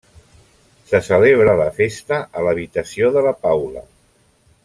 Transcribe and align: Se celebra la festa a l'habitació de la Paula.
Se 0.91 1.01
celebra 1.07 1.53
la 1.59 1.67
festa 1.75 2.19
a 2.41 2.47
l'habitació 2.47 3.13
de 3.19 3.25
la 3.27 3.35
Paula. 3.45 3.85